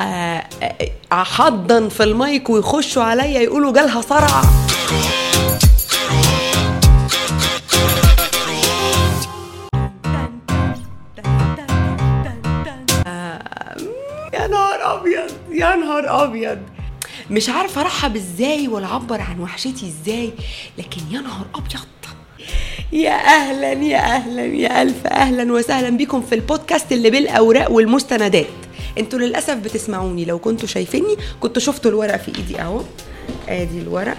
آه، 0.00 0.44
آه، 0.62 0.76
احضن 1.12 1.88
في 1.88 2.02
المايك 2.02 2.50
ويخشوا 2.50 3.02
عليا 3.02 3.40
يقولوا 3.40 3.72
جالها 3.72 4.00
صرع. 4.00 4.42
آه، 13.06 13.76
يا 14.34 14.46
نهار 14.46 14.94
أبيض 15.00 15.30
يا 15.50 15.76
نهار 15.76 16.24
أبيض. 16.24 16.58
مش 17.30 17.48
عارفة 17.48 17.80
أرحب 17.80 18.16
إزاي 18.16 18.68
ولا 18.68 18.86
اعبر 18.86 19.20
عن 19.20 19.40
وحشتي 19.40 19.86
إزاي 19.86 20.30
لكن 20.78 21.00
يا 21.10 21.20
نهار 21.20 21.46
أبيض. 21.54 21.80
يا 22.92 23.12
أهلا 23.14 23.72
يا 23.72 23.98
أهلا 23.98 24.44
يا 24.44 24.82
ألف 24.82 25.06
أهلا 25.06 25.52
وسهلا 25.52 25.96
بكم 25.96 26.20
في 26.22 26.34
البودكاست 26.34 26.92
اللي 26.92 27.10
بالأوراق 27.10 27.70
والمستندات. 27.70 28.46
أنتوا 28.98 29.18
للأسف 29.18 29.54
بتسمعوني. 29.54 30.24
لو 30.24 30.38
كنتوا 30.38 30.68
شايفيني 30.68 31.16
كنتوا 31.40 31.62
شفتوا 31.62 31.90
الورق 31.90 32.16
في 32.16 32.38
إيدي 32.38 32.60
أهو. 32.60 32.82
آدي 33.48 33.78
الورق. 33.78 34.18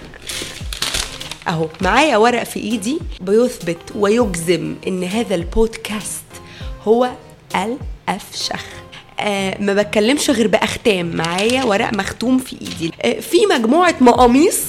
أهو. 1.48 1.68
معايا 1.80 2.16
ورق 2.16 2.42
في 2.42 2.60
إيدي. 2.60 2.98
بيثبت 3.20 3.78
ويجزم 3.94 4.74
إن 4.86 5.04
هذا 5.04 5.34
البودكاست 5.34 6.24
هو 6.84 7.10
الافشخ 7.56 8.64
آه 9.20 9.60
ما 9.60 9.74
بتكلمش 9.74 10.30
غير 10.30 10.46
بأختام. 10.46 11.16
معايا 11.16 11.64
ورق 11.64 11.92
مختوم 11.94 12.38
في 12.38 12.56
إيدي. 12.60 12.92
آه 13.02 13.20
في 13.20 13.46
مجموعة 13.46 13.94
مقاميص 14.00 14.60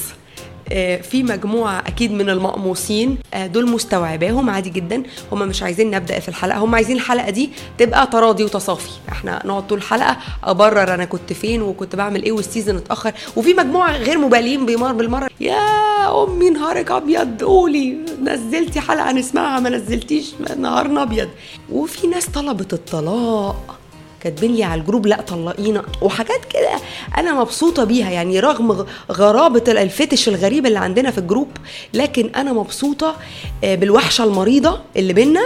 في 1.02 1.22
مجموعة 1.22 1.78
أكيد 1.78 2.12
من 2.12 2.30
المقموصين 2.30 3.18
آه، 3.34 3.46
دول 3.46 3.70
مستوعباهم 3.70 4.50
عادي 4.50 4.70
جدا. 4.70 5.02
هم 5.32 5.48
مش 5.48 5.62
عايزين 5.62 5.90
نبدأ 5.90 6.18
في 6.20 6.28
الحلقة 6.28 6.58
هم 6.58 6.74
عايزين 6.74 6.96
الحلقة 6.96 7.30
دي 7.30 7.50
تبقى 7.78 8.06
تراضي 8.06 8.44
وتصافي. 8.44 8.90
إحنا 9.08 9.42
نقعد 9.44 9.66
طول 9.66 9.78
الحلقة 9.78 10.16
أبرر 10.44 10.94
أنا 10.94 11.04
كنت 11.04 11.32
فين 11.32 11.62
وكنت 11.62 11.96
بعمل 11.96 12.22
إيه 12.22 12.32
وال 12.32 12.43
season 12.43 12.76
اتأخر. 12.76 13.12
وفي 13.36 13.54
مجموعة 13.54 13.96
غير 13.96 14.18
مبالين 14.18 14.66
بمر 14.66 14.92
بالمرة 14.92 15.30
يا 15.40 16.24
أمي 16.24 16.50
نهارك 16.50 16.90
أبيض 16.90 17.42
قولي 17.42 17.96
نزلتي 18.22 18.80
حلقة 18.80 19.12
نسمعها 19.12 19.60
ما 19.60 19.70
نزلتيش 19.70 20.34
نهارنا 20.58 21.02
أبيض. 21.02 21.28
وفي 21.72 22.06
ناس 22.06 22.26
طلبت 22.26 22.72
الطلاق. 22.72 23.78
كاتبين 24.24 24.54
لي 24.54 24.64
على 24.64 24.80
ال 24.80 24.84
group 24.84 25.06
لا 25.06 25.20
طلقينا 25.20 25.82
وحاجات 26.02 26.44
كده 26.44 26.70
أنا 27.18 27.40
مبسوطة 27.40 27.84
بيها 27.84 28.10
يعني 28.10 28.40
رغم 28.40 28.86
غرابة 29.12 29.64
ال 29.68 29.77
fetish 29.77 30.28
الغريب 30.28 30.66
اللي 30.66 30.78
عندنا 30.78 31.10
في 31.10 31.18
ال 31.18 31.23
group 31.23 31.48
لكن 31.94 32.30
أنا 32.36 32.52
مبسوطة 32.52 33.16
آه، 33.64 33.74
بالوحشة 33.74 34.24
المريضة 34.24 34.80
اللي 34.96 35.12
بينا 35.12 35.42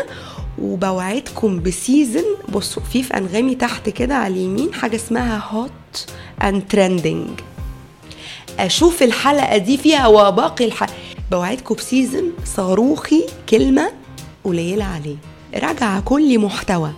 وبوعدكم 0.62 1.60
ب 1.62 1.70
season. 1.70 2.24
بصوا 2.48 2.82
في 2.92 3.02
في 3.02 3.16
أنغامي 3.16 3.54
تحت 3.54 3.88
كده 3.88 4.14
على 4.14 4.34
اليمين 4.34 4.74
حاجة 4.74 4.96
اسمها 4.96 5.42
hot 5.50 5.70
and 6.42 6.62
trending 6.68 7.28
أشوف 8.58 9.02
الحلقة 9.02 9.56
دي 9.56 9.76
فيها 9.78 10.06
وباقي 10.06 10.64
الحلقة 10.64 10.94
بوعدكم 11.30 11.74
ب 11.74 11.82
season 11.82 12.30
صاروخي 12.44 13.24
كلمة 13.48 13.92
قليلة 14.44 14.84
عليه. 14.84 15.16
راجعة 15.54 16.00
كل 16.00 16.38
محتوى. 16.38 16.90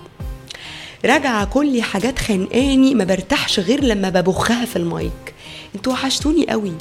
راجعة 1.04 1.44
كل 1.44 1.82
حاجات 1.82 2.18
خانقاني 2.18 2.94
ما 2.94 3.04
برتاحش 3.04 3.60
غير 3.60 3.84
لما 3.84 4.10
ببخها 4.10 4.64
في 4.64 4.76
المايك. 4.76 5.34
أنتوا 5.74 5.92
وحشتوني 5.92 6.46
قوي. 6.50 6.72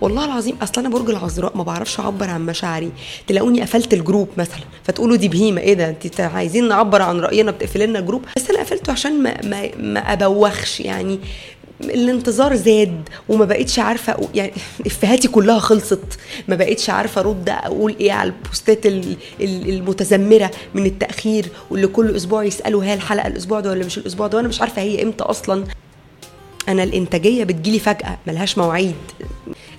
والله 0.00 0.24
العظيم 0.24 0.56
أصل 0.62 0.80
أنا 0.80 0.88
برج 0.88 1.10
العذراء 1.10 1.56
ما 1.56 1.62
بعرفش 1.62 2.00
أعبر 2.00 2.30
عن 2.30 2.46
مشاعري. 2.46 2.92
تلاقوني 3.26 3.60
قفلت 3.62 3.94
ال 3.94 4.00
group 4.00 4.28
مثلا 4.36 4.64
فتقولوا 4.84 5.16
دي 5.16 5.28
بهيمة. 5.28 5.60
إيه 5.60 5.74
ده؟ 5.74 5.96
انت 6.04 6.20
عايزين 6.20 6.68
نعبر 6.68 7.02
عن 7.02 7.20
رأينا؟ 7.20 7.50
بتقفل 7.50 7.80
لنا 7.80 7.98
ال 7.98 8.02
group 8.02 8.24
بس 8.36 8.50
أنا 8.50 8.60
قفلته 8.60 8.92
عشان 8.92 9.22
ما 9.22 9.36
ما, 9.44 9.76
ما 9.76 10.00
أبوخش 10.12 10.80
يعني. 10.80 11.18
الانتظار 11.80 12.56
زاد 12.56 13.08
وما 13.28 13.44
بقتش 13.44 13.78
عارفة 13.78 14.28
يعني 14.34 14.52
افهاتي 14.86 15.28
كلها 15.28 15.58
خلصت. 15.58 16.18
ما 16.48 16.56
بقتش 16.56 16.90
عارفة 16.90 17.20
أرد 17.20 17.48
أقول 17.48 17.96
إيه 18.00 18.12
على 18.12 18.30
البوستات 18.30 18.86
ال- 18.86 19.16
ال- 19.40 19.68
المتذمرة 19.68 20.50
من 20.74 20.86
التأخير 20.86 21.46
واللي 21.70 21.86
كل 21.86 22.16
أسبوع 22.16 22.44
يسألوا 22.44 22.84
هي 22.84 22.94
الحلقة 22.94 23.26
الأسبوع 23.26 23.60
ده 23.60 23.70
ولا 23.70 23.84
مش 23.86 23.98
الأسبوع 23.98 24.26
ده 24.26 24.36
وأنا 24.36 24.48
مش 24.48 24.60
عارفة 24.60 24.82
هي 24.82 25.02
إمتى 25.02 25.24
أصلا. 25.24 25.64
أنا 26.68 26.82
الإنتاجية 26.82 27.44
بتجيلي 27.44 27.78
فجأة 27.78 28.18
ملهاش 28.26 28.58
مواعيد. 28.58 28.94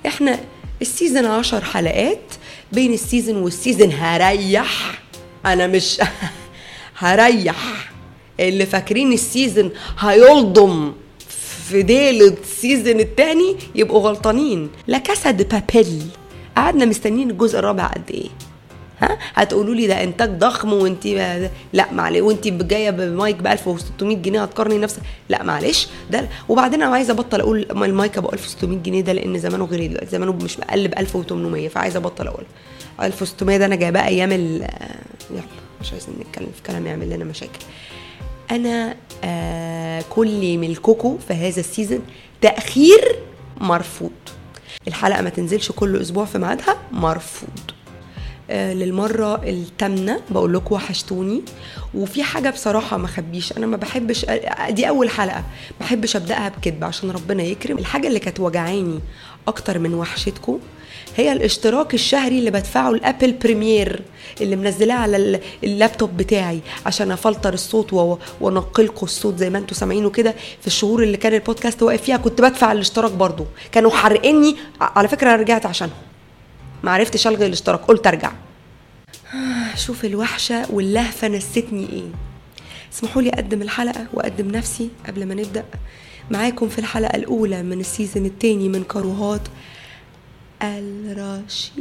إحنا 0.07 0.39
ال 0.81 0.88
season 0.88 1.25
عشر 1.25 1.63
حلقات 1.63 2.19
بين 2.71 2.93
ال 2.93 3.00
season 3.00 3.37
وال 3.37 3.51
season 3.51 3.91
هريح. 3.91 5.01
أنا 5.45 5.67
مش 5.67 6.01
هريح. 6.97 7.91
اللي 8.39 8.65
فاكرين 8.65 9.13
ال 9.13 9.22
season 9.22 9.71
هيلضم. 9.99 10.93
في 11.69 11.81
ديل 11.81 12.21
ال 12.23 12.34
season 12.34 12.99
التاني 12.99 13.55
يبقوا 13.75 13.99
غلطانين. 13.99 14.69
La 14.87 14.97
Casa 14.97 15.31
de 15.31 15.43
Papel. 15.43 16.03
قعدنا 16.57 16.85
مستنيين 16.85 17.29
الجزء 17.29 17.59
الرابع 17.59 17.87
قد 17.87 18.11
إيه؟ 18.11 18.29
ها؟ 18.99 19.17
هتقولوا 19.33 19.75
لي 19.75 19.87
ده 19.87 20.03
إنتاج 20.03 20.29
ضخم 20.29 20.73
وانت 20.73 21.07
لا 21.73 21.91
معلش 21.93 22.19
وانت 22.21 22.47
جاية 22.47 22.89
بمايك 22.89 23.35
ب 23.35 23.47
1600 23.47 24.17
جنيه 24.17 24.43
هتقارني 24.43 24.77
نفسك. 24.77 25.01
لا 25.29 25.43
معلش 25.43 25.87
ده 26.11 26.29
وبعدين 26.49 26.81
أنا 26.83 26.93
عايزة 26.95 27.13
أبطل 27.13 27.39
أقول 27.39 27.67
ما 27.71 27.85
المايك 27.85 28.17
ابو 28.17 28.29
1600 28.33 28.77
جنيه 28.77 29.01
ده 29.01 29.13
لأن 29.13 29.39
زمانه 29.39 29.65
غير 29.65 29.87
دلوقتي 29.87 30.09
زمانه 30.09 30.31
مش 30.33 30.57
أقل 30.59 30.87
ب 30.87 30.93
1800 30.99 31.67
فعايزة 31.67 31.97
أبطل 31.99 32.27
أقول. 32.27 32.43
1600 33.01 33.57
ده 33.57 33.65
أنا 33.65 33.75
جايباه 33.75 34.05
أيام 34.05 34.31
ال 34.31 34.67
يلا 35.31 35.41
مش 35.81 35.91
عايزين 35.91 36.13
نتكلم 36.19 36.49
في 36.55 36.61
كلام 36.71 36.87
يعمل 36.87 37.09
لنا 37.09 37.25
مشاكل. 37.25 37.59
أنا 38.51 38.95
آه 39.23 40.03
كل 40.09 40.57
ملككم 40.57 41.17
في 41.27 41.33
هذا 41.33 41.59
السيزون 41.59 42.01
تأخير 42.41 43.19
مرفوض. 43.61 44.11
الحلقة 44.87 45.21
ما 45.21 45.29
تنزلش 45.29 45.71
كل 45.71 46.01
أسبوع 46.01 46.25
في 46.25 46.37
ميعادها 46.37 46.77
مرفوض. 46.91 47.49
آه، 48.49 48.73
للمرة 48.73 49.43
الثامنة 49.43 50.21
بقول 50.29 50.53
لكم 50.53 50.75
وحشتوني. 50.75 51.41
وفي 51.93 52.23
حاجة 52.23 52.49
بصراحة 52.49 52.97
ما 52.97 53.07
خبيش 53.07 53.57
أنا 53.57 53.65
ما 53.65 53.77
بحبش 53.77 54.25
آه، 54.25 54.69
دي 54.69 54.89
أول 54.89 55.09
حلقة. 55.09 55.39
ما 55.79 55.85
بحبش 55.85 56.15
أبدأها 56.15 56.49
بكذب 56.49 56.83
عشان 56.83 57.11
ربنا 57.11 57.43
يكرم. 57.43 57.77
الحاجة 57.77 58.07
اللي 58.07 58.19
كانت 58.19 58.39
وجعاني 58.39 58.99
أكتر 59.47 59.79
من 59.79 59.93
وحشتكم. 59.93 60.59
هي 61.17 61.31
الاشتراك 61.31 61.93
الشهري 61.93 62.39
اللي 62.39 62.51
بدفعه 62.51 62.89
ال 62.91 62.98
Adobe 62.98 63.31
Premiere 63.31 64.01
اللي 64.41 64.55
منزلاه 64.55 64.95
على 64.95 65.17
ال- 65.17 65.39
اللابتوب 65.63 66.17
بتاعي 66.17 66.59
عشان 66.85 67.11
أفلتر 67.11 67.53
الصوت 67.53 67.93
وأنقلكم 68.41 69.05
الصوت 69.05 69.37
زي 69.37 69.49
ما 69.49 69.57
أنتم 69.57 69.75
سامعينه 69.75 70.09
كده 70.09 70.35
في 70.61 70.67
الشهور 70.67 71.03
اللي 71.03 71.17
كان 71.17 71.33
البودكاست 71.33 71.83
واقف 71.83 72.01
فيها. 72.01 72.17
كنت 72.17 72.41
بدفع 72.41 72.71
الاشتراك 72.71 73.11
برضو 73.11 73.45
كانوا 73.71 73.91
حارقيني. 73.91 74.55
ع- 74.81 74.91
على 74.99 75.07
فكرة 75.07 75.27
أنا 75.29 75.35
رجعت 75.41 75.65
عشانهم. 75.65 75.95
ما 76.83 76.91
عرفتش 76.91 77.27
ألغي 77.27 77.45
الاشتراك. 77.45 77.79
قلت 77.79 78.07
أرجع. 78.07 78.31
شوف 79.85 80.05
الوحشة 80.05 80.65
واللهفة 80.73 81.27
نستني 81.27 81.89
إيه. 81.93 82.03
اسمحوا 82.93 83.21
لي 83.21 83.29
أقدم 83.29 83.61
الحلقة 83.61 84.07
وأقدم 84.13 84.51
نفسي 84.51 84.89
قبل 85.07 85.25
ما 85.25 85.33
نبدأ. 85.33 85.65
معاكم 86.31 86.69
في 86.69 86.79
الحلقة 86.79 87.15
الأولى 87.15 87.63
من 87.63 87.79
السيزون 87.79 88.25
الثاني 88.25 88.69
من 88.69 88.83
كروهات 88.83 89.41
الرشيقة. 90.61 91.71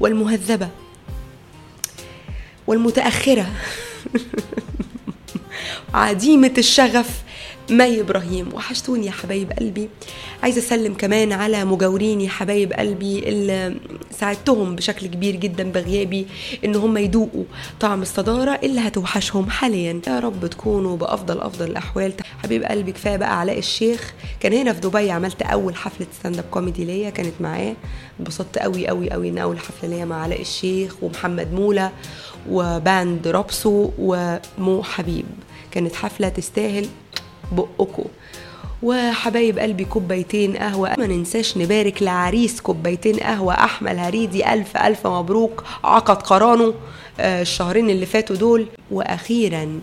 والمهذبة. 0.00 0.68
والمتأخرة. 2.66 3.46
عديمة 5.94 6.54
الشغف. 6.58 7.23
مي 7.70 8.00
إبراهيم. 8.00 8.48
وحشتوني 8.54 9.06
يا 9.06 9.10
حبايب 9.10 9.52
قلبي. 9.52 9.88
عايزة 10.42 10.58
أسلم 10.58 10.94
كمان 10.94 11.32
على 11.32 11.64
مجاوريني 11.64 12.28
حبايب 12.28 12.72
قلبي 12.72 13.18
اللي 13.18 13.76
ساعدتهم 14.10 14.76
بشكل 14.76 15.06
كبير 15.06 15.36
جدا 15.36 15.72
بغيابي 15.72 16.26
إن 16.64 16.76
هم 16.76 16.96
يدوقوا 16.96 17.44
طعم 17.80 18.02
الصدارة 18.02 18.60
اللي 18.62 18.80
هتوحشهم 18.80 19.50
حاليا. 19.50 20.00
يا 20.06 20.18
رب 20.18 20.46
تكونوا 20.46 20.96
بأفضل 20.96 21.40
أفضل 21.40 21.70
الأحوال. 21.70 22.12
حبيب 22.42 22.62
قلبي 22.64 22.92
كفاية 22.92 23.16
بقى 23.16 23.40
علاء 23.40 23.58
الشيخ. 23.58 24.14
كان 24.40 24.52
هنا 24.52 24.72
في 24.72 24.80
دبي 24.80 25.10
عملت 25.10 25.42
أول 25.42 25.76
حفلة 25.76 26.06
stand 26.20 26.38
up 26.38 26.44
comedy 26.50 26.84
ليا 26.84 27.10
كانت 27.10 27.34
معاه. 27.40 27.74
انبسطت 28.20 28.58
قوي 28.58 28.88
قوي 28.88 29.10
قوي 29.10 29.28
إن 29.28 29.38
أول 29.38 29.58
حفلة 29.58 29.90
ليا 29.90 30.04
مع 30.04 30.22
علاء 30.22 30.40
الشيخ 30.40 30.94
ومحمد 31.02 31.52
موله 31.52 31.90
و 32.50 32.66
band 32.66 33.28
رابسو 33.28 33.90
ومو 33.98 34.82
حبيب. 34.82 35.24
كانت 35.70 35.94
حفلة 35.94 36.28
تستاهل. 36.28 36.86
بقكم 37.52 38.04
وحبايب 38.82 39.58
قلبي 39.58 39.84
كوبايتين 39.84 40.56
قهوة. 40.56 40.94
ما 40.98 41.06
ننساش 41.06 41.56
نبارك 41.56 42.02
لعريس 42.02 42.60
كوبايتين 42.60 43.16
قهوة. 43.16 43.54
أحمد 43.54 43.98
هريدي 43.98 44.52
ألف 44.52 44.76
ألف 44.76 45.06
مبروك. 45.06 45.64
عقد 45.84 46.22
قرانه 46.22 46.74
آه، 47.20 47.42
الشهرين 47.42 47.90
اللي 47.90 48.06
فاتوا 48.06 48.36
دول. 48.36 48.66
وأخيرا 48.90 49.80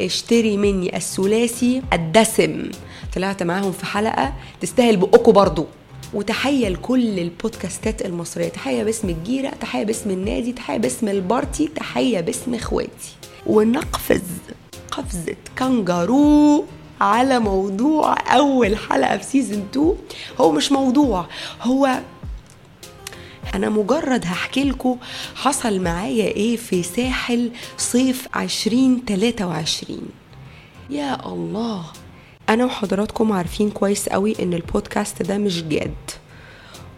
اشتري 0.00 0.56
مني 0.56 0.96
الثلاثي 0.96 1.82
الدسم. 1.92 2.70
طلعت 3.14 3.42
معاهم 3.42 3.72
في 3.72 3.86
حلقة 3.86 4.32
تستاهل 4.60 4.96
بقكم 4.96 5.32
برضو. 5.32 5.66
وتحية 6.14 6.68
لكل 6.68 7.18
البودكاستات 7.18 8.06
المصرية. 8.06 8.48
تحية 8.48 8.82
باسم 8.82 9.08
الجيرة 9.08 9.50
تحية 9.60 9.84
باسم 9.84 10.10
النادي 10.10 10.52
تحية 10.52 10.78
باسم 10.78 11.08
البارتي 11.08 11.68
تحية 11.76 12.20
باسم 12.20 12.54
إخواتي. 12.54 13.16
ونقفز 13.46 14.22
قفزة 14.90 15.36
كانجارو. 15.56 16.64
على 17.02 17.38
موضوع 17.38 18.14
أول 18.34 18.76
حلقة 18.76 19.16
في 19.16 19.24
سيزن 19.24 19.62
2 19.72 19.94
هو 20.40 20.52
مش 20.52 20.72
موضوع 20.72 21.26
هو 21.62 21.98
أنا 23.54 23.68
مجرد 23.68 24.24
هحكي 24.24 24.64
لكم 24.64 24.96
حصل 25.34 25.80
معايا 25.80 26.24
إيه 26.24 26.56
في 26.56 26.82
ساحل 26.82 27.50
صيف 27.78 28.28
2023 28.36 29.98
يا 30.90 31.26
الله. 31.32 31.84
أنا 32.48 32.64
وحضراتكم 32.64 33.32
عارفين 33.32 33.70
كويس 33.70 34.08
قوي 34.08 34.34
إن 34.42 34.54
البودكاست 34.54 35.22
ده 35.22 35.38
مش 35.38 35.62
جاد. 35.62 35.94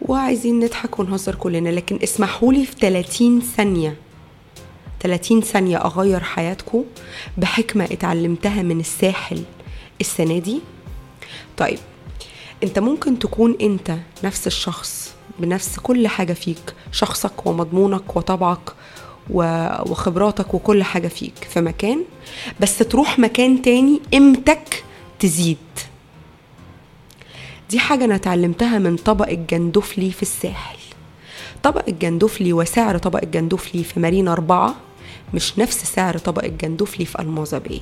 وعايزين 0.02 0.60
نضحك 0.60 0.98
ونهزر 0.98 1.34
كلنا 1.34 1.68
لكن 1.68 1.98
اسمحوا 2.02 2.52
لي 2.52 2.66
في 2.66 2.72
30 2.80 3.40
ثانية. 3.56 3.96
30 5.02 5.40
ثانية 5.40 5.76
أغير 5.84 6.20
حياتكم 6.20 6.84
بحكمة 7.38 7.84
اتعلمتها 7.84 8.62
من 8.62 8.80
الساحل. 8.80 9.42
السنة 10.04 10.38
دي؟ 10.38 10.60
طيب 11.56 11.78
انت 12.62 12.78
ممكن 12.78 13.18
تكون 13.18 13.56
انت 13.60 13.96
نفس 14.24 14.46
الشخص 14.46 15.14
بنفس 15.38 15.78
كل 15.78 16.08
حاجة 16.08 16.32
فيك 16.32 16.74
شخصك 16.92 17.46
ومضمونك 17.46 18.16
وطبعك 18.16 18.72
وخبراتك 19.30 20.54
وكل 20.54 20.82
حاجة 20.82 21.08
فيك 21.08 21.34
في 21.50 21.60
مكان 21.60 22.04
بس 22.60 22.78
تروح 22.78 23.18
مكان 23.18 23.62
تاني 23.62 24.00
قيمتك 24.12 24.84
تزيد. 25.18 25.56
دي 27.70 27.78
حاجة 27.78 28.04
أنا 28.04 28.14
اتعلمتها 28.14 28.78
من 28.78 28.96
طبق 28.96 29.28
الجندفلي 29.28 30.10
في 30.10 30.22
الساحل. 30.22 30.78
طبق 31.62 31.88
الجندفلي 31.88 32.52
وسعر 32.52 32.98
طبق 32.98 33.20
الجندفلي 33.22 33.84
في 33.84 34.00
مارينا 34.00 34.32
أربعة 34.32 34.74
مش 35.34 35.58
نفس 35.58 35.84
سعر 35.94 36.18
طبق 36.18 36.44
الجندفلي 36.44 37.04
في 37.04 37.18
Almaza 37.22 37.58
Bay. 37.58 37.80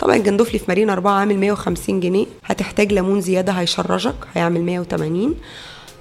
طبق 0.00 0.14
الجندفلي 0.14 0.58
في 0.58 0.64
مارينا 0.68 0.92
أربعة 0.92 1.12
عامل 1.12 1.38
150 1.38 2.00
جنيه. 2.00 2.26
هتحتاج 2.44 2.92
ليمون 2.92 3.20
زيادة 3.20 3.52
هيشرجك 3.52 4.14
هيعمل 4.34 4.62
180 4.62 5.34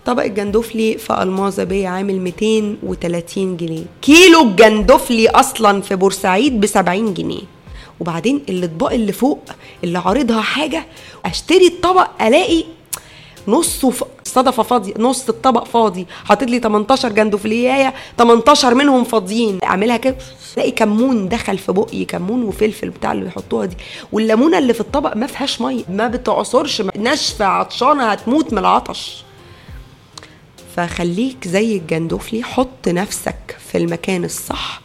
طبق 0.06 0.24
الجندفلي 0.24 0.98
في 0.98 1.24
Almaza 1.24 1.64
Bay 1.64 1.86
عامل 1.88 2.20
230 2.20 3.58
جنيه. 3.58 3.84
كيلو 4.02 4.42
الجندفلي 4.42 5.30
أصلا 5.30 5.82
في 5.82 5.96
بورسعيد 5.96 6.60
ب 6.62 6.66
70 6.66 7.14
جنيه. 7.14 7.42
وبعدين 8.00 8.42
الأطباق 8.50 8.92
اللي 8.94 9.12
فوق 9.12 9.40
اللي 9.84 10.00
عارضها 10.00 10.42
حاجة 10.42 10.86
أشتري 11.26 11.68
الطبق 11.68 12.24
ألاقي 12.24 12.64
نصه 13.48 13.92
ف... 14.34 14.40
صدفه 14.44 14.64
فاضيه 14.64 14.94
نص 15.00 15.30
الطبق 15.30 15.64
فاضي. 15.64 16.08
حاطط 16.26 16.44
لي 16.44 16.60
18 16.60 17.10
جندفليايه 17.12 17.94
18 18.18 18.74
منهم 18.76 19.04
فاضيين. 19.04 19.60
اعملها 19.64 19.98
كده. 19.98 20.16
الاقي 20.54 20.72
كمون 20.72 21.30
دخل 21.30 21.58
في 21.58 21.72
بقي 21.72 22.06
كمون 22.06 22.44
وفلفل 22.44 22.90
بتاع 22.90 23.12
اللي 23.12 23.24
بيحطوها 23.24 23.66
دي. 23.66 23.76
والليمونة 24.12 24.58
اللي 24.58 24.74
في 24.74 24.82
الطبق 24.82 25.16
ما 25.18 25.28
فيهاش 25.28 25.62
مية 25.62 25.84
ما 25.90 26.08
بتعصرش 26.08 26.82
ناشفة 26.82 27.46
عطشانة 27.46 28.04
هتموت 28.12 28.54
من 28.54 28.58
العطش. 28.60 29.24
فخليك 30.76 31.48
زي 31.48 31.78
الجندفلي 31.78 32.44
حط 32.44 32.88
نفسك 32.88 33.58
في 33.72 33.78
المكان 33.78 34.24
الصح 34.26 34.82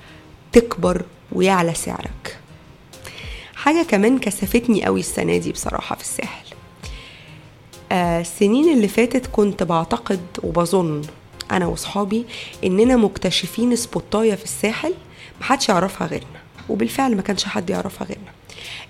تكبر 0.53 1.03
ويعلى 1.33 1.75
سعرك. 1.75 2.39
حاجة 3.57 3.83
كمان 3.83 4.19
كسفتني 4.19 4.85
قوي 4.85 5.01
السنة 5.01 5.37
دي 5.37 5.53
بصراحة 5.53 5.97
في 5.97 6.03
الساحل. 6.03 6.48
السنين 7.93 8.73
اللي 8.77 8.89
فاتت 8.89 9.27
كنت 9.27 9.63
بعتقد 9.63 10.21
وبظن 10.43 11.03
أنا 11.51 11.67
وصحابي 11.67 12.25
إننا 12.65 12.97
مكتشفين 12.97 13.77
سبوتاية 13.77 14.35
في 14.35 14.45
الساحل 14.45 14.95
محدش 15.41 15.69
يعرفها 15.69 16.07
غيرنا 16.07 16.41
وبالفعل 16.69 17.17
ما 17.17 17.23
كانش 17.23 17.45
حد 17.45 17.71
يعرفها 17.71 18.07
غيرنا. 18.07 18.33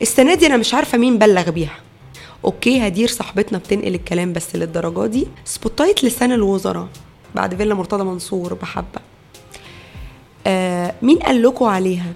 السنة 0.02 0.34
دي 0.34 0.46
أنا 0.46 0.56
مش 0.56 0.74
عارفة 0.74 0.98
مين 0.98 1.18
بلغ 1.18 1.50
بيها. 1.50 1.76
okay 2.44 2.86
هدير 2.86 3.08
صاحبتنا 3.08 3.58
بتنقل 3.58 3.94
الكلام 3.94 4.32
بس 4.32 4.56
للدرجة 4.56 5.06
دي. 5.06 5.26
سبوتايت 5.44 6.04
لسان 6.04 6.32
الوزراء 6.32 6.88
بعد 7.34 7.54
فيلا 7.54 7.74
مرتضى 7.74 8.04
منصور 8.04 8.54
بحبة. 8.54 9.00
آه 10.46 10.94
مين 11.02 11.18
قال 11.18 11.42
لكم 11.42 11.64
عليها؟ 11.64 12.12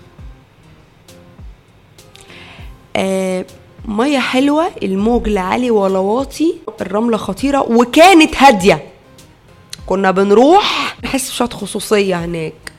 آه 2.97 3.45
مية 3.85 4.19
حلوة 4.19 4.71
الموج 4.83 5.29
لا 5.29 5.41
عالي 5.41 5.71
ولا 5.71 5.99
واطي 5.99 6.55
الرملة 6.81 7.17
خطيرة 7.17 7.61
وكانت 7.61 8.37
هادية. 8.37 8.85
كنا 9.87 10.11
بنروح 10.11 10.97
نحس 11.05 11.31
بشويه 11.31 11.49
خصوصية 11.49 12.25
هناك. 12.25 12.73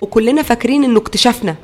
وكلنا 0.00 0.42
فاكرين 0.42 0.84
إنه 0.84 0.98
اكتشفنا. 0.98 1.56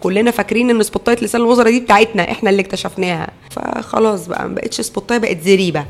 كلنا 0.00 0.30
فاكرين 0.30 0.70
إن 0.70 0.82
سبوتايه 0.82 1.16
لسان 1.22 1.40
الوزراء 1.40 1.70
دي 1.70 1.80
بتاعتنا 1.80 2.30
إحنا 2.30 2.50
اللي 2.50 2.62
اكتشفناها. 2.62 3.30
فخلاص 3.50 4.26
بقى 4.26 4.48
ما 4.48 4.54
بقتش 4.54 4.80
سبوتايه 4.80 5.18
بقت 5.18 5.40
زريبة. 5.40 5.84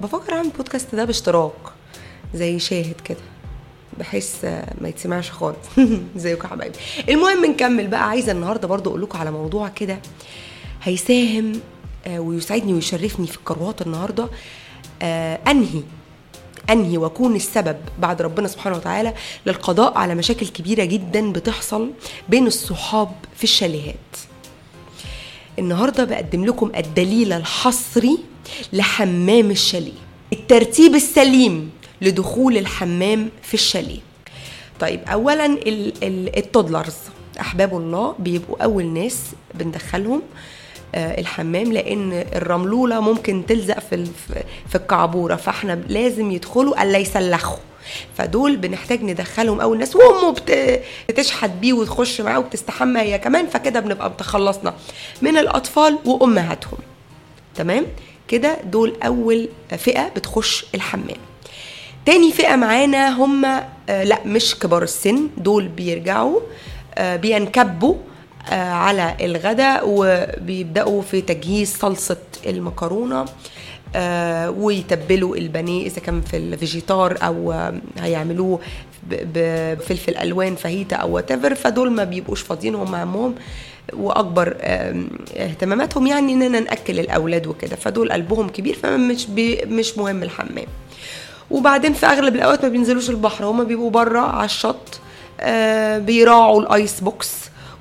بفكر 0.00 0.32
أعمل 0.32 0.48
بودكاست 0.48 0.94
ده 0.94 1.04
باشتراك 1.04 1.52
زي 2.34 2.58
شاهد 2.58 3.00
كده. 3.04 3.18
بحيث 3.98 4.44
ما 4.80 4.88
يتسمعش 4.88 5.30
خالص. 5.30 5.56
زيكم 6.16 6.48
حبايبي. 6.48 6.74
المهم 7.08 7.44
نكمل 7.44 7.86
بقى. 7.86 8.08
عايزة 8.08 8.32
النهارده 8.32 8.68
برضو 8.68 8.90
أقول 8.90 9.02
لكم 9.02 9.18
على 9.18 9.30
موضوع 9.30 9.68
كده 9.68 9.98
هيساهم 10.82 11.60
آه، 12.06 12.20
ويسعدني 12.20 12.74
ويشرفني 12.74 13.26
في 13.26 13.36
الكروات 13.36 13.82
النهارده. 13.82 14.28
آه، 15.02 15.38
أنهي 15.48 15.82
أنهي 16.70 16.98
وأكون 16.98 17.36
السبب 17.36 17.76
بعد 17.98 18.22
ربنا 18.22 18.48
سبحانه 18.48 18.76
وتعالى 18.76 19.14
للقضاء 19.46 19.98
على 19.98 20.14
مشاكل 20.14 20.46
كبيرة 20.46 20.84
جدا 20.84 21.32
بتحصل 21.32 21.90
بين 22.28 22.46
الصحاب 22.46 23.12
في 23.36 23.44
الشاليهات. 23.44 23.96
النهارده 25.58 26.04
بقدم 26.04 26.44
لكم 26.44 26.72
الدليل 26.76 27.32
الحصري 27.32 28.18
لحمام 28.72 29.50
الشاليه. 29.50 30.06
الترتيب 30.32 30.94
السليم 30.94 31.70
لدخول 32.00 32.56
الحمام 32.58 33.28
في 33.42 33.54
الشاليه. 33.54 34.00
طيب 34.80 35.00
اولا 35.08 35.58
التودلرز. 36.36 36.94
أحباب 37.40 37.76
الله 37.76 38.14
بيبقوا 38.18 38.62
أول 38.62 38.86
ناس 38.86 39.20
بندخلهم 39.54 40.22
آه، 40.94 41.20
الحمام 41.20 41.72
لأن 41.72 42.24
الرملولة 42.34 43.00
ممكن 43.00 43.46
تلزق 43.48 43.78
في 43.78 44.06
في 44.68 44.74
الكعبورة 44.74 45.36
فإحنا 45.36 45.72
لازم 45.88 46.30
يدخلوا 46.30 46.82
ألا 46.82 46.98
يسلخوا. 46.98 47.58
فدول 48.18 48.56
بنحتاج 48.56 49.02
ندخلهم. 49.02 49.60
أول 49.60 49.78
ناس 49.78 49.96
وامه 49.96 50.34
بتشحت 51.08 51.50
بيه 51.50 51.72
وتخش 51.72 52.20
معاه 52.20 52.38
وبتستحمى 52.38 53.00
هي 53.00 53.18
كمان 53.18 53.46
فكده 53.46 53.80
بنبقى 53.80 54.12
تخلصنا 54.18 54.74
من 55.22 55.38
الأطفال 55.38 55.98
وأمهاتهم. 56.04 56.78
تمام؟ 57.54 57.86
كده 58.28 58.58
دول 58.64 58.96
أول 59.02 59.48
فئة 59.76 60.08
بتخش 60.08 60.64
الحمام. 60.74 61.16
تاني 62.06 62.32
فئة 62.32 62.56
معانا 62.56 63.08
هم 63.08 63.44
آه 63.44 64.04
لا 64.04 64.18
مش 64.26 64.54
كبار 64.58 64.82
السن. 64.82 65.28
دول 65.36 65.68
بيرجعوا 65.68 66.40
آه 66.94 67.16
بينكبوا 67.16 67.94
آه، 68.50 68.70
على 68.72 69.16
الغداء 69.20 69.82
وبيبدأوا 69.86 71.02
في 71.02 71.20
تجهيز 71.20 71.76
صلصة 71.76 72.16
المكرونة 72.46 73.24
ويتبلوا 74.48 75.36
البانيه 75.36 75.86
إذا 75.86 76.00
كان 76.00 76.20
في 76.20 76.36
الفيجيتار 76.36 77.18
أو 77.22 77.54
هيعملوه 77.98 78.60
بفلفل 79.10 80.16
ألوان 80.16 80.54
فاهيتا 80.54 80.96
أو 80.96 81.14
وات 81.14 81.32
فدول 81.32 81.90
ما 81.90 82.04
بيبقوش 82.04 82.40
فاضيين 82.40 82.74
هم 82.74 82.94
همهم 82.94 83.34
وأكبر 83.92 84.56
اهتماماتهم 85.36 86.06
يعني 86.06 86.32
إننا 86.32 86.60
نأكل 86.60 87.00
الأولاد 87.00 87.46
وكده. 87.46 87.76
فدول 87.76 88.12
قلبهم 88.12 88.48
كبير 88.48 88.74
فمش 88.74 89.26
مش 89.66 89.98
مهم 89.98 90.22
الحمام. 90.22 90.66
وبعدين 91.50 91.92
في 91.92 92.06
أغلب 92.06 92.34
الأوقات 92.36 92.62
ما 92.64 92.68
بينزلوش 92.68 93.10
البحر 93.10 93.44
هما 93.44 93.64
بيبقوا 93.64 93.90
بره 93.90 94.20
على 94.20 94.44
الشط 94.44 95.00
آه 95.40 95.98
بيراعوا 95.98 96.60
ال 96.60 96.70
ice 96.70 97.00
box 97.00 97.30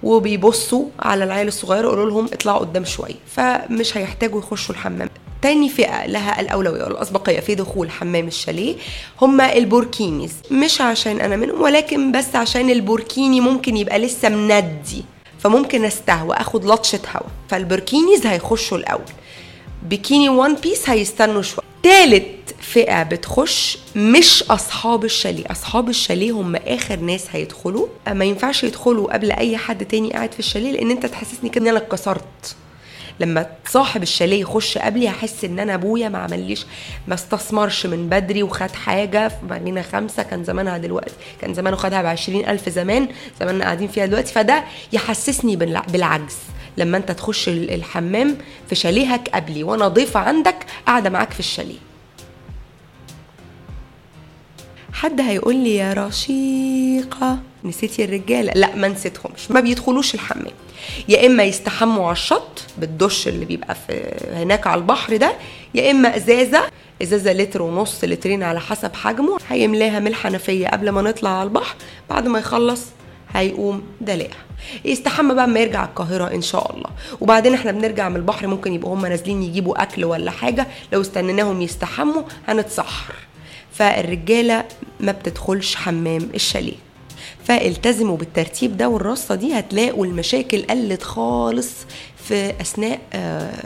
وبيبصوا 0.04 0.86
على 1.00 1.24
العيال 1.24 1.48
الصغيرة 1.48 1.88
يقولوا 1.88 2.10
لهم 2.10 2.26
اطلعوا 2.34 2.60
قدام 2.60 2.86
شوية 2.86 3.16
فمش 3.36 3.98
هيحتاجوا 3.98 4.40
يخشوا 4.40 4.76
الحمام. 4.76 5.10
تاني 5.42 5.70
فئة 5.70 6.06
لها 6.06 6.42
الأولوية 6.42 6.84
والأسبقية 6.84 7.40
في 7.40 7.56
دخول 7.56 7.92
حمام 7.92 8.28
الشاليه 8.28 8.76
هم 9.22 9.42
ال 9.42 9.51
burkinis. 9.51 10.32
مش 10.52 10.82
عشان 10.82 11.20
أنا 11.22 11.36
منهم 11.36 11.62
ولكن 11.62 12.12
بس 12.12 12.36
عشان 12.36 12.70
البوركيني 12.70 13.42
ممكن 13.42 13.78
يبقى 13.78 14.00
لسه 14.00 14.30
مندي 14.30 15.04
فممكن 15.40 15.86
أستهوى 15.86 16.36
أخد 16.36 16.66
لطشة 16.66 17.00
هوا. 17.16 17.28
فال 17.50 17.65
burkinis 17.65 18.26
هيخشوا 18.26 18.78
الأول. 18.78 19.02
بيكيني 19.84 20.30
one 20.30 20.56
piece 20.56 20.90
هيستنوا 20.90 21.42
شوية 21.42 21.66
تالت 21.86 22.56
فئة 22.62 23.04
بتخش 23.04 23.78
مش 23.96 24.44
أصحاب 24.44 25.06
الشاليه. 25.06 25.44
أصحاب 25.52 25.90
الشاليه 25.90 26.32
هم 26.32 26.56
آخر 26.56 26.96
ناس 26.96 27.26
هيدخلوا. 27.32 27.88
ما 28.08 28.26
ينفعش 28.26 28.64
يدخلوا 28.64 29.14
قبل 29.14 29.32
أي 29.32 29.58
حد 29.58 29.86
تاني 29.86 30.14
قاعد 30.14 30.32
في 30.34 30.40
الشاليه 30.40 30.72
لأن 30.72 30.92
أنت 30.92 31.06
تحسسني 31.06 31.50
كده 31.50 31.64
إن 31.64 31.68
أنا 31.68 31.78
اتكسرت. 31.78 32.56
لما 33.20 33.50
صاحب 33.68 34.04
الشاليه 34.04 34.42
يخش 34.42 34.78
قبلي 34.78 35.10
هحس 35.10 35.46
إن 35.46 35.60
أنا 35.60 35.74
أبويا 35.74 36.10
ما 36.10 36.18
عمليش 36.18 36.66
ما 37.08 37.14
استثمرش 37.14 37.86
من 37.86 38.10
بدري 38.10 38.44
وخد 38.44 38.72
حاجة 38.72 39.32
مارينا 39.50 39.82
خمسة. 39.82 40.24
كان 40.24 40.44
زمانها 40.44 40.78
دلوقتي 40.78 41.14
كان 41.42 41.54
زمانه 41.54 41.76
خدها 41.76 42.14
ب 42.14 42.18
ألف 42.30 42.70
زمان 42.70 43.08
زماننا 43.40 43.64
قاعدين 43.66 43.88
فيها 43.88 44.06
دلوقتي. 44.06 44.34
فده 44.34 44.64
يحسسني 44.94 45.56
بالعجز. 45.56 46.36
لما 46.78 46.98
انت 46.98 47.12
تخش 47.12 47.50
الحمام 47.50 48.38
في 48.70 48.76
شاليهك 48.76 49.30
قبلي 49.30 49.64
وأنا 49.64 49.88
ضيفة 49.88 50.20
عندك 50.20 50.66
قاعدة 50.88 51.10
معاك 51.10 51.32
في 51.34 51.40
الشاليه. 51.40 51.80
حد 54.94 55.22
هيقول 55.22 55.56
لي 55.56 55.76
يا 55.76 55.94
رشيقة 55.94 57.40
نسيتي 57.64 58.04
الرجالة. 58.06 58.52
لا 58.56 58.76
ما 58.76 58.88
نسيتهمش 58.88 59.52
ما 59.52 59.60
بيدخلوش 59.60 60.14
الحمام. 60.14 60.52
يا 61.10 61.26
إما 61.28 61.44
يستحموا 61.44 62.04
على 62.06 62.12
الشط 62.12 62.62
بالدش 62.78 63.28
اللي 63.28 63.46
بيبقى 63.46 63.76
في 63.76 64.12
هناك 64.34 64.68
على 64.68 64.82
البحر 64.82 65.16
ده 65.18 65.34
يا 65.74 65.92
إما 65.92 66.16
إزازة 66.16 66.64
إزازة 67.02 67.34
لتر 67.34 67.62
ونص 67.62 68.04
لترين 68.04 68.44
على 68.44 68.60
حسب 68.60 68.94
حجمه 68.96 69.38
هيملاها 69.50 70.00
من 70.00 70.08
الحنفية 70.08 70.68
قبل 70.68 70.90
ما 70.90 71.02
نطلع 71.02 71.30
على 71.30 71.44
البحر 71.44 71.76
بعد 72.10 72.28
ما 72.28 72.40
يخلص 72.40 72.82
هيقوم 73.36 73.84
دلقها 74.02 74.38
يستحمى 74.86 75.34
بقى 75.36 75.44
اما 75.46 75.60
يرجع 75.60 75.84
القاهرة 75.86 76.34
إن 76.34 76.42
شاء 76.42 76.76
الله. 76.76 76.90
وبعدين 77.22 77.54
إحنا 77.54 77.72
بنرجع 77.72 78.10
من 78.10 78.16
البحر 78.16 78.48
ممكن 78.48 78.74
يبقوا 78.74 78.94
هم 78.94 79.06
نازلين 79.06 79.44
يجيبوا 79.44 79.84
أكل 79.84 80.06
ولا 80.06 80.32
حاجة. 80.32 80.68
لو 80.94 81.02
استنيناهم 81.02 81.62
يستحموا 81.62 82.22
هنتسحر. 82.48 83.14
فالرجالة 83.72 84.64
ما 85.00 85.12
بتدخلش 85.12 85.76
حمام 85.76 86.30
الشاليه. 86.36 86.76
فالتزموا 87.44 88.18
بالترتيب 88.18 88.78
ده 88.78 88.90
والرصة 88.90 89.36
دي 89.36 89.60
هتلاقوا 89.60 90.06
المشاكل 90.06 90.62
قلت 90.70 91.04
خالص 91.04 91.70
في 92.28 92.50
أثناء 92.62 93.00
آه، 93.14 93.64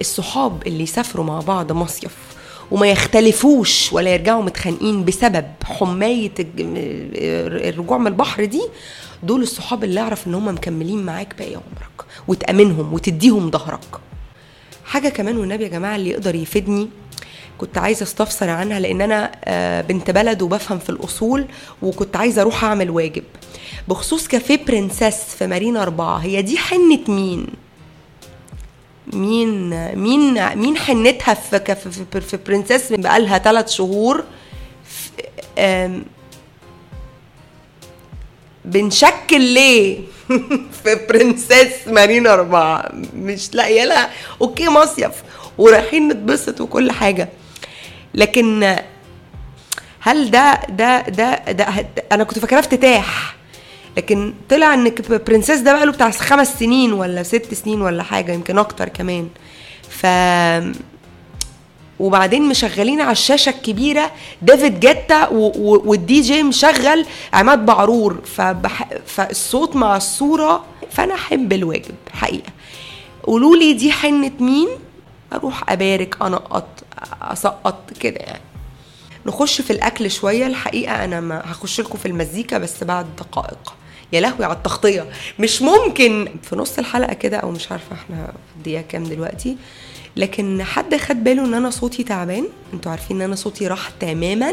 الصحاب 0.00 0.66
اللي 0.66 0.82
يسافروا 0.82 1.24
مع 1.24 1.40
بعض 1.40 1.72
مصيف. 1.72 2.16
وما 2.70 2.86
يختلفوش 2.86 3.92
ولا 3.92 4.14
يرجعوا 4.14 4.42
متخانقين 4.42 5.04
بسبب 5.04 5.44
حماية 5.64 6.32
الرجوع 7.68 7.98
من 7.98 8.06
البحر 8.06 8.44
دي 8.44 8.62
دول 9.22 9.42
الصحاب 9.42 9.84
اللي 9.84 10.00
أعرف 10.00 10.26
إن 10.26 10.34
هم 10.34 10.48
مكملين 10.48 11.02
معاك 11.02 11.34
باقي 11.38 11.54
عمرك 11.54 12.04
وتأمنهم 12.28 12.92
وتديهم 12.94 13.50
ظهرك 13.50 13.80
حاجة 14.84 15.08
كمان 15.08 15.36
والنبي 15.36 15.64
يا 15.64 15.68
جماعة 15.68 15.96
اللي 15.96 16.10
يقدر 16.10 16.34
يفيدني 16.34 16.88
كنت 17.58 17.78
عايزة 17.78 18.02
أستفسر 18.02 18.48
عنها 18.50 18.80
لأن 18.80 19.00
أنا 19.00 19.32
آه، 19.44 19.80
بنت 19.80 20.10
بلد 20.10 20.42
وبفهم 20.42 20.78
في 20.78 20.90
الأصول 20.90 21.46
وكنت 21.82 22.16
عايزة 22.16 22.42
أروح 22.42 22.64
أعمل 22.64 22.90
واجب 22.90 23.22
بخصوص 23.88 24.28
كافيه 24.28 24.60
Princess 24.68 25.24
في 25.38 25.46
مارينا 25.46 25.82
أربعة 25.82 26.16
هي 26.16 26.42
دي 26.42 26.58
حنة 26.58 27.00
مين؟ 27.08 27.46
مين 29.12 29.70
مين 29.98 30.56
مين 30.58 30.76
حنتها 30.76 31.34
في 31.34 31.76
في, 32.10 32.20
في 32.20 32.36
Princess 32.36 32.92
بقالها 32.92 33.38
ثلاث 33.38 33.70
شهور؟ 33.70 34.24
بنشكل 38.64 39.40
ليه؟ 39.40 40.00
في 40.84 41.06
Princess 41.08 41.88
مارينا 41.88 42.32
أربعة. 42.34 42.88
مش 43.14 43.54
لاقية 43.54 43.84
لها. 43.84 44.10
okay 44.40 44.68
مصيف. 44.68 45.12
ورايحين 45.58 46.08
نتبسط 46.08 46.60
وكل 46.60 46.92
حاجة. 46.92 47.28
لكن 48.14 48.76
هل 50.00 50.30
ده 50.30 50.60
ده 50.68 51.00
ده, 51.00 51.52
ده 51.52 51.66
أنا 52.12 52.24
كنت 52.24 52.38
فاكراه 52.38 52.58
افتتاح. 52.60 53.35
لكن 53.96 54.34
طلع 54.48 54.74
إن 54.74 54.92
برنسيس 55.08 55.60
ده 55.60 55.72
بقاله 55.72 55.92
بتاع 55.92 56.10
خمس 56.10 56.58
سنين 56.58 56.92
ولا 56.92 57.22
ست 57.22 57.54
سنين 57.54 57.82
ولا 57.82 58.02
حاجة 58.02 58.32
يمكن 58.32 58.58
أكتر 58.58 58.88
كمان. 58.88 59.28
ف 59.90 60.06
وبعدين 62.00 62.48
مشغلين 62.48 63.00
على 63.00 63.12
الشاشة 63.12 63.50
الكبيرة 63.50 64.10
ديفيد 64.42 64.80
جيتا 64.80 65.28
والدي 65.28 66.20
جي 66.20 66.42
مشغل 66.42 67.06
عماد 67.32 67.66
بعرور. 67.66 68.20
فبح... 68.24 68.88
فالصوت 69.06 69.76
مع 69.76 69.96
الصورة 69.96 70.64
فأنا 70.90 71.14
أحب 71.14 71.52
الواجب 71.52 71.94
حقيقة. 72.12 72.52
قولوا 73.22 73.56
لي 73.56 73.72
دي 73.72 73.92
حنة 73.92 74.32
مين؟ 74.40 74.68
أروح 75.32 75.70
أبارك 75.70 76.22
أنقط 76.22 76.68
أسقط 77.22 77.90
كده 78.00 78.16
يعني. 78.20 78.40
نخش 79.26 79.60
في 79.60 79.70
الأكل 79.72 80.10
شوية 80.10 80.46
الحقيقة 80.46 81.04
أنا 81.04 81.20
ما 81.20 81.42
هخش 81.44 81.80
لكم 81.80 81.98
في 81.98 82.06
المزيكا 82.06 82.58
بس 82.58 82.84
بعد 82.84 83.06
دقائق. 83.18 83.74
يا 84.12 84.20
لهوي 84.20 84.44
على 84.44 84.54
التغطية. 84.54 85.06
مش 85.38 85.62
ممكن 85.62 86.28
في 86.42 86.56
نص 86.56 86.78
الحلقة 86.78 87.12
كده 87.14 87.36
أو 87.36 87.50
مش 87.50 87.72
عارفة 87.72 87.94
إحنا 87.96 88.26
في 88.26 88.56
الدقيقة 88.56 88.82
كام 88.82 89.04
دلوقتي 89.04 89.56
لكن 90.16 90.62
حد 90.62 90.96
خد 90.96 91.24
باله 91.24 91.44
إن 91.44 91.54
أنا 91.54 91.70
صوتي 91.70 92.02
تعبان؟ 92.02 92.44
أنتوا 92.74 92.90
عارفين 92.90 93.16
إن 93.16 93.22
أنا 93.22 93.34
صوتي 93.34 93.66
راح 93.66 93.90
تماما؟ 93.90 94.52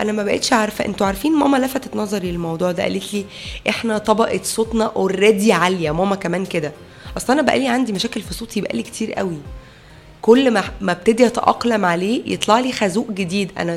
أنا 0.00 0.12
ما 0.12 0.22
بقتش 0.22 0.52
عارفة. 0.52 0.84
أنتوا 0.84 1.06
عارفين 1.06 1.32
ماما 1.32 1.56
لفتت 1.56 1.96
نظري 1.96 2.32
للموضوع 2.32 2.72
ده 2.72 2.82
قالت 2.82 3.14
لي 3.14 3.24
إحنا 3.68 3.98
طبقة 3.98 4.40
صوتنا 4.42 4.92
اوريدي 4.96 5.52
عالية 5.52 5.90
ماما 5.90 6.16
كمان 6.16 6.46
كده. 6.46 6.72
أصل 7.16 7.32
أنا 7.32 7.42
بقالي 7.42 7.68
عندي 7.68 7.92
مشاكل 7.92 8.22
في 8.22 8.34
صوتي 8.34 8.60
بقالي 8.60 8.82
كتير 8.82 9.12
قوي. 9.12 9.38
كل 10.26 10.50
ما 10.50 10.64
ما 10.80 10.92
ابتدي 10.92 11.26
اتأقلم 11.26 11.84
عليه 11.84 12.32
يطلع 12.32 12.58
لي 12.60 12.72
خازوق 12.72 13.10
جديد. 13.10 13.52
أنا 13.58 13.76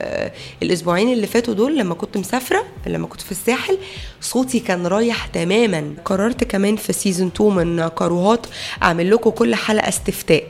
آه، 0.00 0.32
الأسبوعين 0.62 1.12
اللي 1.12 1.26
فاتوا 1.26 1.54
دول 1.54 1.78
لما 1.78 1.94
كنت 1.94 2.16
مسافرة 2.16 2.64
لما 2.86 3.06
كنت 3.06 3.20
في 3.20 3.32
الساحل 3.32 3.78
صوتي 4.20 4.60
كان 4.60 4.86
رايح 4.86 5.26
تماما. 5.26 5.94
قررت 6.04 6.44
كمان 6.44 6.76
في 6.76 6.92
season 6.92 7.30
2 7.36 7.50
من 7.54 7.88
كاروهات 7.88 8.46
أعمل 8.82 9.10
لكم 9.10 9.30
كل 9.30 9.54
حلقة 9.54 9.88
استفتاء. 9.88 10.44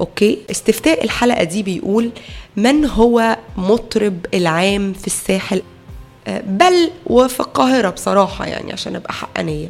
okay؟ 0.00 0.38
استفتاء 0.50 1.04
الحلقة 1.04 1.44
دي 1.44 1.62
بيقول 1.62 2.10
من 2.56 2.84
هو 2.84 3.36
مطرب 3.56 4.26
العام 4.34 4.92
في 4.92 5.06
الساحل؟ 5.06 5.62
آه، 6.26 6.42
بل 6.46 6.90
وفي 7.06 7.40
القاهرة 7.40 7.90
بصراحة 7.90 8.46
يعني 8.46 8.72
عشان 8.72 8.96
أبقى 8.96 9.12
حقانية. 9.12 9.68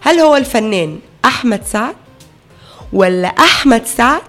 هل 0.00 0.18
هو 0.20 0.36
الفنان 0.36 0.98
أحمد 1.24 1.64
سعد 1.64 1.94
ولا 2.92 3.28
أحمد 3.28 3.86
سعد 3.86 4.20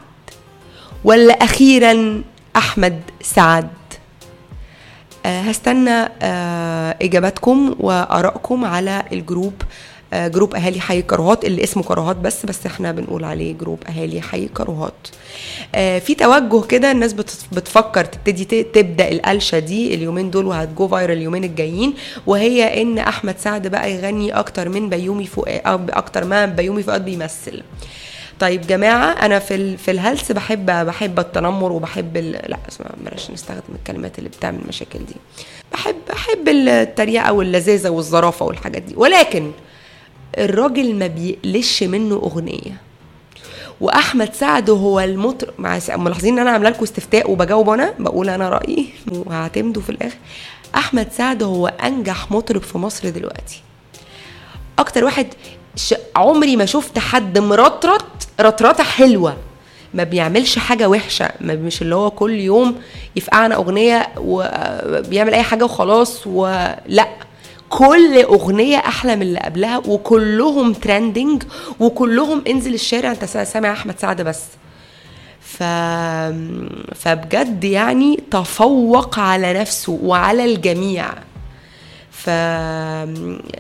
ولا 1.04 1.34
أخيرا 1.34 2.24
أحمد 2.56 3.02
سعد. 3.22 3.68
أه 5.26 5.42
هستنى 5.42 6.10
أه 6.22 6.96
إجاباتكم 7.02 7.76
وآرائكم 7.80 8.66
على 8.66 9.04
ال 9.14 9.20
group 9.20 9.54
أه 10.14 10.28
group 10.28 10.56
أهالي 10.56 10.82
حي 10.82 11.02
كروهات 11.02 11.46
اللي 11.46 11.64
اسمه 11.64 11.84
كروهات 11.84 12.16
بس 12.16 12.46
بس 12.46 12.66
إحنا 12.66 12.92
بنقول 12.92 13.24
عليه 13.24 13.54
group 13.54 13.80
أهالي 13.90 14.22
حي 14.22 14.48
كروهات 14.48 14.94
آه، 15.76 16.00
في 16.00 16.16
توجه 16.16 16.66
كده 16.68 16.92
الناس 16.92 17.14
بتفكر 17.52 18.06
تبتدي 18.06 18.64
تبدأ 18.64 19.12
القلشة 19.12 19.60
دي 19.60 19.94
اليومين 19.96 20.32
دول 20.32 20.46
وهت 20.46 20.71
go 20.71 20.88
viral 20.88 21.18
اليومين 21.18 21.44
الجايين 21.44 21.94
وهي 22.28 22.82
إن 22.82 22.98
أحمد 22.98 23.36
سعد 23.40 23.68
بقى 23.68 23.92
يغني 23.94 24.32
أكتر 24.32 24.70
من 24.70 24.90
بيومي 24.90 25.26
فؤاد 25.26 25.92
أكتر 25.92 26.26
ما 26.26 26.46
بيومي 26.46 26.84
فؤاد 26.84 27.06
بيمثل. 27.06 27.64
طيب 28.42 28.62
جماعة 28.62 29.12
أنا 29.12 29.40
في 29.40 29.78
في 29.78 29.92
الهلس 29.92 30.32
بحب 30.32 30.66
بحب 30.66 31.20
التنمر 31.20 31.72
وبحب 31.72 32.18
لا 32.18 32.58
بلاش 32.98 33.32
نستخدم 33.32 33.76
الكلمات 33.76 34.20
اللي 34.20 34.30
بتعمل 34.30 34.60
مشاكل 34.68 35.00
دي. 35.00 35.16
بحب 35.74 35.96
بحب 36.10 36.50
التريقة 36.50 37.34
واللذاذة 37.34 37.90
والظرافه 37.90 38.46
والحاجات 38.46 38.82
دي. 38.82 38.94
ولكن 38.98 39.52
الراجل 40.38 40.96
ما 40.96 41.08
بيقلش 41.08 41.84
منه 41.84 42.16
أغنية. 42.16 42.82
وأحمد 43.82 44.34
سعد 44.34 44.70
هو 44.70 45.00
المطرب 45.00 45.54
مع 45.60 45.80
ملاحظين 45.90 46.34
إن 46.34 46.40
أنا 46.40 46.52
عاملة 46.52 46.70
لكم 46.70 46.84
استفتاء 46.84 47.32
وبجاوب 47.32 47.70
أنا؟ 47.70 47.94
بقول 48.00 48.30
أنا 48.30 48.50
رأيي 48.50 48.90
وهعتمدوا 49.26 49.82
في 49.82 49.90
الآخر. 49.90 50.18
أحمد 50.76 51.08
سعد 51.12 51.44
هو 51.44 51.68
أنجح 51.68 52.32
مطرب 52.32 52.62
في 52.62 52.78
مصر 52.78 53.10
دلوقتي. 53.10 53.62
أكتر 54.80 55.04
واحد 55.04 55.28
عمري 56.16 56.56
ما 56.56 56.66
شفت 56.66 57.00
حد 57.00 57.38
مرطرط 57.38 58.06
رطرطة 58.42 58.84
حلوة. 58.84 59.38
ما 59.94 60.04
بيعملش 60.04 60.60
حاجة 60.60 60.90
وحشة. 60.90 61.30
ما 61.42 61.56
مش 61.56 61.82
اللي 61.82 61.96
هو 61.96 62.12
كل 62.12 62.40
يوم 62.40 62.76
يفقعنا 63.16 63.56
أغنية 63.56 64.08
وبيعمل 64.18 65.34
أي 65.34 65.44
حاجة 65.44 65.64
وخلاص 65.66 66.28
ولا 66.28 67.08
كل 67.70 68.22
أغنية 68.24 68.78
أحلى 68.78 69.16
من 69.16 69.22
اللي 69.22 69.40
قبلها 69.40 69.78
وكلهم 69.78 70.74
ترندنج 70.74 71.44
وكلهم 71.80 72.44
انزل 72.48 72.74
الشارع. 72.74 73.12
أنت 73.12 73.26
سامع 73.26 73.72
أحمد 73.72 74.00
سعد 74.00 74.22
بس. 74.22 74.42
ف... 75.42 75.64
فبجد 76.96 77.64
يعني 77.64 78.24
تفوق 78.32 79.20
على 79.20 79.54
نفسه 79.54 80.00
وعلى 80.04 80.46
الجميع. 80.46 81.08
ف 82.24 82.30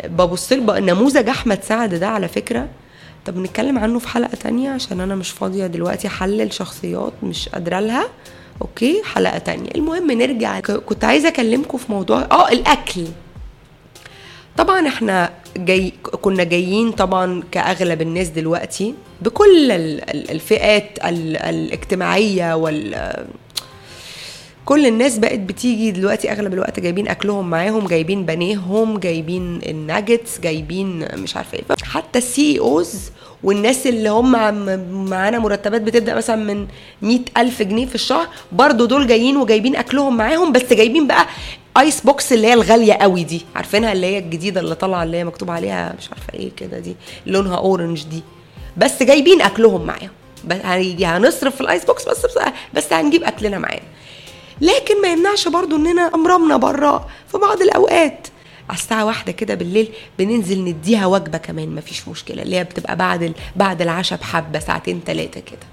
ببص 0.07 0.53
نموذج 0.53 1.29
أحمد 1.29 1.63
سعد 1.63 1.95
ده 1.95 2.07
على 2.07 2.27
فكرة. 2.27 2.67
طب 3.25 3.37
نتكلم 3.37 3.79
عنه 3.79 3.99
في 3.99 4.07
حلقة 4.07 4.35
تانية 4.35 4.69
عشان 4.69 4.99
أنا 4.99 5.15
مش 5.15 5.29
فاضية 5.31 5.67
دلوقتي 5.67 6.07
أحلل 6.07 6.53
شخصيات 6.53 7.13
مش 7.23 7.49
قادرة 7.49 7.79
لها. 7.79 8.07
أوكي 8.61 9.01
حلقة 9.05 9.37
تانية. 9.37 9.69
المهم 9.75 10.11
نرجع. 10.11 10.59
كنت 10.59 11.03
عايزة 11.03 11.27
أكلمكم 11.27 11.77
في 11.77 11.91
موضوع 11.91 12.21
آه 12.31 12.49
الأكل. 12.49 13.05
طبعا 14.57 14.87
إحنا 14.87 15.29
جاي 15.57 15.93
كنا 16.21 16.43
جايين 16.43 16.91
طبعا 16.91 17.43
كأغلب 17.51 18.01
الناس 18.01 18.27
دلوقتي 18.27 18.93
بكل 19.21 19.71
ال- 19.71 20.09
ال- 20.09 20.31
الفئات 20.31 20.99
ال- 21.05 21.37
الاجتماعية 21.37 22.55
وال 22.55 23.13
كل 24.65 24.85
الناس 24.85 25.17
بقت 25.17 25.39
بتيجي 25.39 25.91
دلوقتي 25.91 26.31
أغلب 26.31 26.53
الوقت 26.53 26.79
جايبين 26.79 27.07
أكلهم 27.07 27.49
معاهم 27.49 27.87
جايبين 27.87 28.25
بانيهم 28.25 28.97
جايبين 28.97 29.61
الناجتس 29.65 30.39
جايبين 30.39 31.07
مش 31.15 31.37
عارفة 31.37 31.57
إيه. 31.57 31.63
حتى 31.83 32.19
ال 32.19 32.59
CEOs 32.59 33.11
والناس 33.43 33.87
اللي 33.87 34.09
هم 34.09 34.31
معانا 35.09 35.39
مرتبات 35.39 35.81
بتبدأ 35.81 36.15
مثلا 36.15 36.35
من 36.35 36.67
مئة 37.01 37.21
ألف 37.37 37.61
جنيه 37.61 37.85
في 37.85 37.95
الشهر 37.95 38.27
برضو 38.51 38.85
دول 38.85 39.07
جايين 39.07 39.37
وجايبين 39.37 39.75
أكلهم 39.75 40.17
معاهم 40.17 40.51
بس 40.51 40.73
جايبين 40.73 41.07
بقى 41.07 41.25
ice 41.77 42.01
box 42.01 42.33
اللي 42.33 42.47
هي 42.47 42.53
الغالية 42.53 42.93
قوي 42.93 43.23
دي. 43.23 43.41
عارفينها 43.55 43.91
اللي 43.93 44.07
هي 44.07 44.17
الجديدة 44.17 44.61
اللي 44.61 44.75
طالعة 44.75 45.03
اللي 45.03 45.17
هي 45.17 45.23
مكتوب 45.23 45.51
عليها 45.51 45.95
مش 45.99 46.09
عارفة 46.09 46.33
إيه 46.33 46.51
كده 46.57 46.79
دي 46.79 46.95
لونها 47.25 47.57
orange 47.57 48.03
دي. 48.03 48.23
بس 48.77 49.03
جايبين 49.03 49.41
أكلهم 49.41 49.85
معاهم. 49.85 50.09
هنصرف 51.05 51.55
في 51.55 51.61
ال 51.61 51.67
ice 51.67 51.85
box 51.85 52.09
بس, 52.09 52.25
بس 52.73 52.93
هنجيب 52.93 53.23
أكلنا 53.23 53.57
معانا. 53.57 53.81
لكن 54.61 55.01
ما 55.01 55.07
يمنعش 55.07 55.47
برضو 55.47 55.75
إننا 55.75 56.11
امرمنا 56.15 56.57
بره 56.57 57.07
في 57.31 57.37
بعض 57.37 57.61
الأوقات. 57.61 58.27
على 58.69 58.77
الساعة 58.79 59.05
واحدة 59.05 59.31
كده 59.31 59.55
بالليل 59.55 59.87
بننزل 60.19 60.63
نديها 60.63 61.05
وجبة 61.05 61.37
كمان 61.37 61.75
مفيش 61.75 62.07
مشكلة 62.07 62.41
اللي 62.43 62.55
هي 62.55 62.63
بتبقى 62.63 62.95
بعد. 62.95 63.33
بعد 63.55 63.81
العشاء 63.81 64.19
بحبة 64.19 64.59
ساعتين 64.59 65.01
ثلاثة 65.05 65.39
كده. 65.41 65.67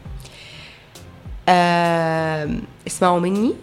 آم، 1.49 2.63
اسمعوا 2.87 3.21
مني. 3.21 3.55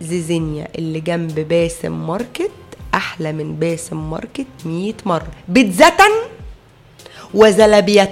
زيزينيا 0.00 0.68
اللي 0.78 1.00
جنب 1.00 1.40
باسم 1.48 2.06
ماركت 2.06 2.50
أحلى 2.94 3.32
من 3.32 3.54
باسم 3.56 4.10
ماركت 4.10 4.46
100 4.64 4.94
مرة. 5.06 5.28
بيتزة 5.48 5.92
وزلبية 7.34 8.04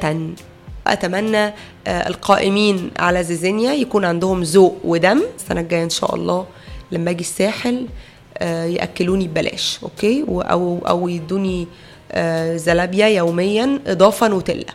أتمنى 0.86 1.44
آه، 1.86 2.08
القائمين 2.08 2.90
على 2.98 3.24
زيزينيا 3.24 3.72
يكون 3.72 4.04
عندهم 4.04 4.42
ذوق 4.42 4.76
ودم. 4.84 5.22
السنة 5.38 5.60
الجاية 5.60 5.84
إن 5.84 5.90
شاء 5.90 6.14
الله 6.14 6.46
لما 6.92 7.10
أجي 7.10 7.20
الساحل 7.20 7.86
آه، 8.38 8.64
يأكلوني 8.64 9.28
ببلاش 9.28 9.78
okay؟ 9.82 10.22
و- 10.28 10.40
أو 10.40 10.78
أو 10.88 11.08
يدوني 11.08 11.66
آه، 12.12 12.56
زلابيا 12.56 13.06
يوميا 13.06 13.80
إضافة 13.86 14.28
نوتيلا. 14.28 14.72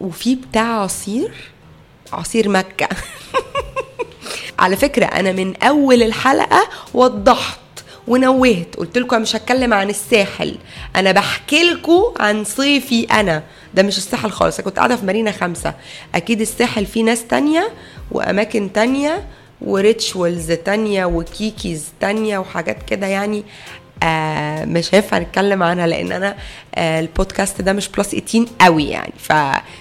وفي 0.00 0.34
بتاع 0.34 0.80
عصير 0.82 1.32
عصير 2.12 2.48
مكة. 2.48 2.88
على 4.58 4.76
فكرة 4.76 5.06
أنا 5.06 5.32
من 5.32 5.56
أول 5.62 6.02
الحلقة 6.02 6.68
وضحت. 6.94 7.58
ونوهت. 8.08 8.76
قلت 8.76 8.98
لكم 8.98 9.22
مش 9.22 9.36
هتكلم 9.36 9.74
عن 9.74 9.90
الساحل. 9.90 10.56
أنا 10.96 11.12
بحكي 11.12 11.62
لكم 11.62 12.02
عن 12.20 12.44
صيفي 12.44 13.04
أنا. 13.04 13.42
ده 13.74 13.82
مش 13.82 13.98
الساحل 13.98 14.30
خالص. 14.30 14.58
أنا 14.58 14.64
كنت 14.64 14.76
قاعدة 14.76 14.96
في 14.96 15.06
مارينا 15.06 15.32
خمسة. 15.32 15.74
أكيد 16.14 16.40
الساحل 16.40 16.86
فيه 16.86 17.04
ناس 17.04 17.24
تانية 17.26 17.68
وأماكن 18.10 18.72
تانية 18.72 19.24
و 19.60 19.72
rituals 19.72 20.52
تانية 20.52 21.04
وكيكيز 21.04 21.88
تانية 22.00 22.38
وحاجات 22.38 22.82
كده 22.82 23.06
يعني 23.06 23.44
آه 24.02 24.64
مش 24.64 24.94
هينفع 24.94 25.18
نتكلم 25.18 25.62
عنها 25.62 25.86
لأن 25.86 26.12
أنا 26.12 26.36
آه 26.74 27.00
البودكاست 27.00 27.60
ده 27.62 27.72
مش 27.72 27.88
plus 27.88 28.08
18 28.14 28.46
قوي 28.60 28.84
يعني. 28.88 29.12
ف 29.18 29.32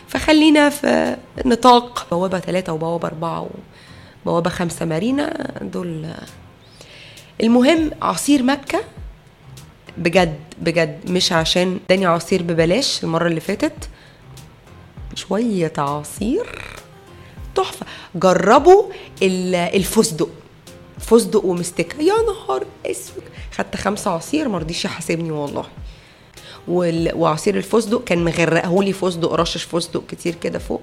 فخلينا 0.07 0.69
في 0.69 1.15
نطاق. 1.45 2.07
بوابة 2.11 2.39
ثلاثة 2.39 2.73
وبوابة 2.73 3.07
أربعة 3.07 3.47
وبوابه 4.25 4.49
خمسة 4.49 4.85
مارينا. 4.85 5.51
دول 5.61 6.05
المهم 7.43 7.91
عصير 8.01 8.43
مكة 8.43 8.79
بجد 9.97 10.39
بجد 10.61 11.11
مش 11.11 11.31
عشان 11.31 11.79
اداني 11.85 12.05
عصير 12.05 12.41
ببلاش 12.43 13.03
المرة 13.03 13.27
اللي 13.27 13.39
فاتت 13.39 13.89
شوية 15.15 15.73
عصير 15.77 16.61
تحفة. 17.55 17.85
جربوا 18.15 18.83
ال- 19.21 19.55
الفستق. 19.55 20.29
فستق 20.99 21.45
ومستكة 21.45 22.01
يا 22.01 22.13
نهار 22.27 22.65
أسود. 22.85 23.23
خدت 23.57 23.75
خمسة 23.75 24.11
عصير 24.11 24.49
مرضيش 24.49 24.85
يحاسبني 24.85 25.31
والله. 25.31 25.65
وال- 26.67 27.11
وعصير 27.15 27.57
الفستق 27.57 28.03
كان 28.03 28.23
مغرقهولي 28.25 28.93
فستق 28.93 29.33
رشش 29.33 29.63
فستق 29.63 30.03
كتير 30.07 30.35
كده 30.35 30.59
فوق. 30.59 30.81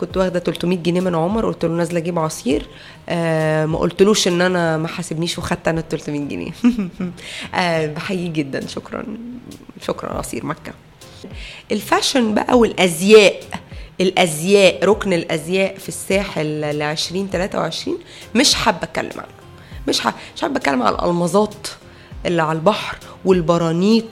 كنت 0.00 0.16
واخدة 0.16 0.38
300 0.38 0.78
جنيه 0.78 1.00
من 1.00 1.14
عمر 1.14 1.46
قلت 1.46 1.64
له 1.64 1.70
نازلة 1.74 1.98
أجيب 1.98 2.18
عصير. 2.18 2.66
آه 3.08 3.66
ما 3.66 3.78
قلتلوش 3.78 4.28
إن 4.28 4.40
أنا 4.40 4.76
ما 4.76 4.88
حاسبنيش 4.88 5.38
وخدت 5.38 5.68
أنا 5.68 5.80
ال 5.80 5.88
300 5.88 6.20
جنيه. 6.28 6.52
آه 7.54 7.86
بحييه 7.86 8.28
جدا. 8.32 8.66
شكرا. 8.66 9.04
شكرا 9.82 10.12
عصير 10.12 10.46
مكة. 10.46 10.72
الفاشن 11.72 12.34
بقى 12.34 12.58
والأزياء. 12.58 13.40
الأزياء 14.00 14.84
ركن 14.84 15.12
الأزياء 15.12 15.78
في 15.78 15.88
الساحل 15.88 16.60
ل 16.60 16.82
2023 16.82 17.98
مش 18.34 18.54
حابة 18.54 18.82
أتكلم 18.82 19.10
عنه. 19.16 19.40
مش 19.88 20.06
مش 20.36 20.42
حابة 20.42 20.56
أتكلم 20.56 20.82
على 20.82 20.96
الالمازات 20.96 21.68
اللي 22.26 22.42
على 22.42 22.58
البحر 22.58 22.96
والبرانيط 23.24 24.04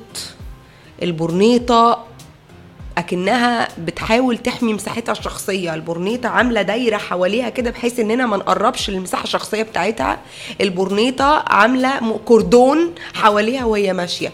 البورنيطة 1.03 2.08
أكنها 2.99 3.69
بتحاول 3.79 4.39
تحمي 4.39 4.73
مساحتها 4.73 5.13
الشخصية. 5.13 5.75
البورنيطة 5.75 6.29
عاملة 6.29 6.63
دايرة 6.63 6.97
حواليها 6.97 7.49
كده 7.49 7.71
بحيث 7.71 8.01
إننا 8.01 8.27
ما 8.27 8.37
نقربش 8.37 8.91
للمساحة 8.91 9.25
الشخصية 9.25 9.63
بتاعتها. 9.63 10.19
البورنيطة 10.61 11.45
عاملة 11.47 12.19
كوردون 12.25 12.95
حواليها 13.15 13.65
وهي 13.65 13.93
ماشية. 13.93 14.33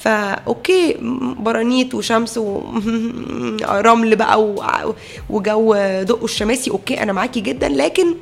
فا 0.00 0.30
okay 0.30 0.96
برانيت 1.38 1.94
وشمس 1.94 2.38
ورمل 2.38 4.16
بقى 4.22 4.54
وجو 5.30 5.74
دق 6.02 6.24
الشماسي. 6.24 6.70
okay 6.70 7.02
أنا 7.02 7.12
معاكي 7.12 7.40
جدا 7.40 7.68
لكن 7.68 8.14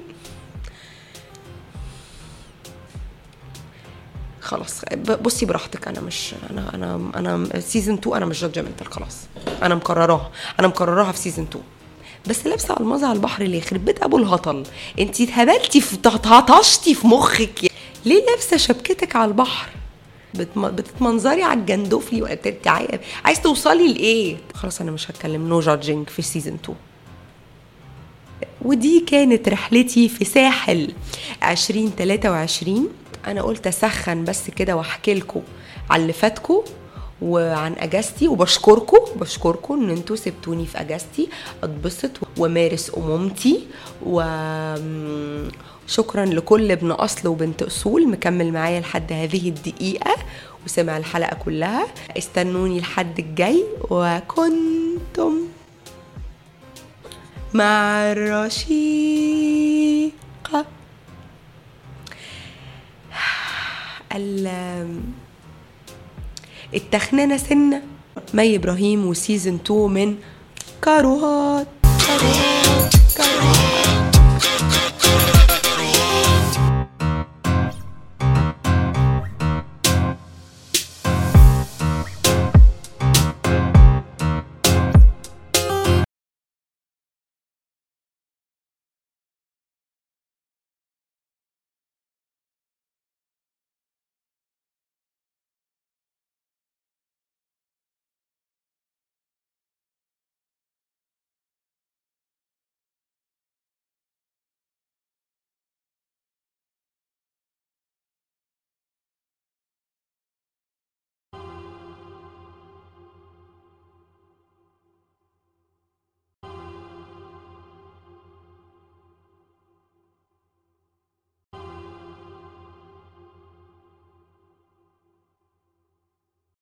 خلاص. 4.43 4.81
بصي 5.23 5.47
براحتك 5.47 5.89
أنا 5.89 6.01
مش 6.01 6.35
أنا 6.51 6.71
أنا 6.75 7.11
أنا 7.17 7.61
season 7.61 7.95
2 7.95 8.17
أنا 8.17 8.27
مش 8.27 8.41
judgmental 8.41 8.93
خلاص. 8.93 9.17
أنا 9.63 9.75
مقرراها 9.75 10.31
أنا 10.61 10.69
مقرراها 10.69 11.13
في 11.13 11.19
season 11.19 11.45
2 11.51 11.65
بس 12.27 12.47
لابسة 12.47 12.77
الماظه 12.81 13.07
على 13.07 13.17
البحر 13.17 13.43
ليه؟ 13.43 13.59
يخرب 13.59 13.85
بيت 13.85 14.03
أبو 14.03 14.19
الهطل. 14.19 14.63
انت 14.99 15.21
اتهبلتي 15.21 15.81
في 15.81 15.93
في 16.95 17.07
مخك. 17.07 17.71
ليه 18.05 18.25
لابسة 18.27 18.57
شبكتك 18.57 19.17
على 19.17 19.29
البحر. 19.29 19.69
بتتمنظري 20.57 21.43
على 21.43 21.61
الجندوفلي 21.61 22.23
عاي- 22.69 23.01
عايز 23.25 23.41
توصلي 23.41 23.93
لإيه؟ 23.93 24.37
خلاص 24.55 24.81
أنا 24.81 24.91
مش 24.91 25.11
هتكلم. 25.11 25.49
no 25.49 25.61
judging 25.61 26.09
في 26.09 26.23
season 26.23 26.55
2 26.65 26.77
ودي 28.63 29.01
كانت 29.01 29.49
رحلتي 29.49 30.09
في 30.09 30.25
ساحل. 30.25 30.93
2023 31.45 32.89
أنا 33.27 33.43
قلت 33.43 33.67
أسخن 33.67 34.25
بس 34.25 34.51
كده 34.51 34.77
وأحكي 34.77 35.15
لكم 35.15 35.43
على 35.91 36.03
اللي 36.03 36.13
فاتكم 36.13 36.63
وعن 37.23 37.73
أجازتي 37.79 38.29
وبشكركم 38.29 38.99
بشكركم 39.21 39.75
إن 39.75 39.91
أنتوا 39.91 40.17
سبتوني 40.17 40.67
في 40.67 40.81
أجازتي. 40.81 41.29
أتبسط 41.63 42.11
ومارس 42.39 42.93
أمومتي 42.97 43.67
وشكرا 44.07 45.45
لكل 46.25 46.71
ابن 46.71 46.91
أصل 46.91 47.29
وبنت 47.29 47.63
أصول 47.63 48.09
مكمل 48.09 48.53
معايا 48.53 48.81
لحد 48.81 49.13
هذه 49.13 49.49
الدقيقة 49.49 50.17
وسمع 50.67 50.97
الحلقة 50.97 51.37
كلها. 51.45 51.87
استنوني 52.19 52.79
الحد 52.79 53.19
الجاي 53.19 53.65
وكنتم 53.91 55.33
مع 57.55 58.13
الرشيقة. 58.13 59.23
ال- 64.17 65.01
التخنانة 66.75 67.37
سنة. 67.37 67.83
مي 68.35 68.57
إبراهيم 68.57 69.07
وسيزن 69.07 69.55
2 69.67 69.91
من 69.91 70.15
كاروهات. 70.83 71.67